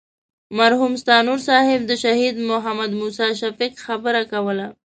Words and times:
مرحوم 0.57 0.93
ستانور 1.01 1.39
صاحب 1.49 1.81
د 1.85 1.91
شهید 2.03 2.35
محمد 2.51 2.91
موسی 2.99 3.29
شفیق 3.41 3.73
خبره 3.85 4.21
کوله. 4.31 4.67